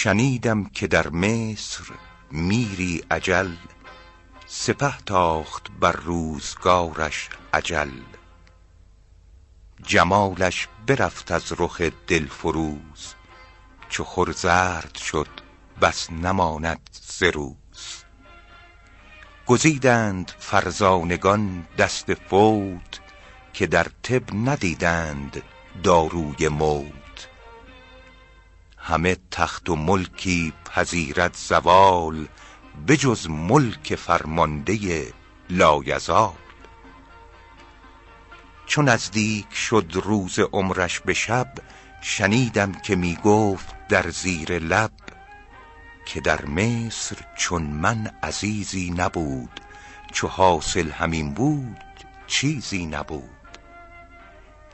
[0.00, 1.84] شنیدم که در مصر
[2.30, 3.54] میری اجل
[4.46, 7.90] سپه تاخت بر روزگارش اجل.
[9.82, 13.14] جمالش برفت از رخ دلفروز
[13.88, 15.28] چو خرزرد شد
[15.80, 18.04] بس نماند ز روز.
[19.46, 23.00] گزیدند فرزانگان دست فوت
[23.52, 25.42] که در طب ندیدند
[25.82, 27.07] داروی موت.
[28.88, 32.28] همه تخت و ملکی پذیرد زوال
[32.88, 34.78] بجز ملک فرمانده
[35.50, 36.32] لایزال.
[38.66, 41.52] چو نزدیک شد روز عمرش به شب
[42.00, 44.92] شنیدم که می گفت در زیر لب
[46.06, 49.60] که در مصر چون من عزیزی نبود
[50.12, 51.84] چو حاصل همین بود
[52.26, 53.30] چیزی نبود.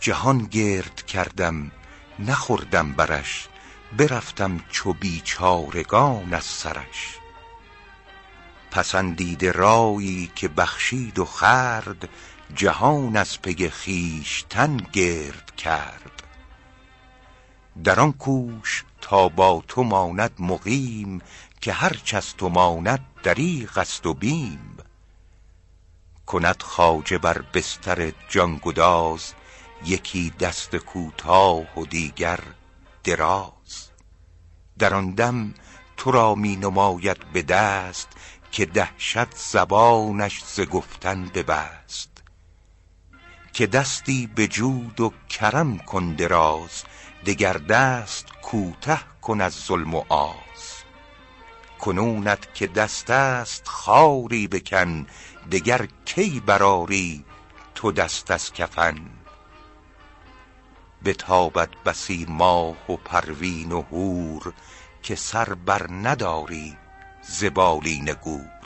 [0.00, 1.70] جهان گرد کردم
[2.18, 3.48] نخوردم برش
[3.96, 7.18] برفتم چو بیچارگان از سرش.
[8.70, 12.08] پسندیده رایی که بخشید و خورد
[12.54, 16.22] جهان از پی خویشتن گرد کرد.
[17.84, 21.22] در آن کوش تا با تو ماند مقیم
[21.60, 24.76] که هرچ از تو ماند دریغ است و بیم.
[26.26, 29.34] کند خواجه بر بستر جان گداز
[29.84, 32.40] یکی دست کوتاه و دیگر
[33.04, 33.57] دراز.
[34.78, 35.54] در آن دم
[35.96, 38.08] تو را می نماید به دست
[38.52, 42.10] که دهشت زبانش ز گفتن ببست.
[43.52, 46.84] که دستی به جود و کرم کن دراز
[47.26, 50.34] دگر دست کوته کن از ظلم و آز.
[51.80, 55.06] کنونت که دست است خاری بکن
[55.52, 57.24] دگر کی برآری
[57.74, 58.96] تو دست از کفن.
[61.08, 64.52] بتابد بسی ماه و پروین و حور
[65.02, 66.76] که سر بر نداری
[67.22, 68.57] ز بالین گور.